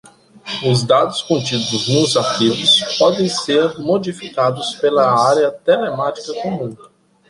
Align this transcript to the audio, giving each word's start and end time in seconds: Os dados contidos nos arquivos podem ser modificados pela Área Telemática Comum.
Os 0.65 0.81
dados 0.83 1.21
contidos 1.21 1.87
nos 1.87 2.17
arquivos 2.17 2.79
podem 2.97 3.29
ser 3.29 3.77
modificados 3.77 4.73
pela 4.77 5.05
Área 5.29 5.51
Telemática 5.51 6.33
Comum. 6.41 6.75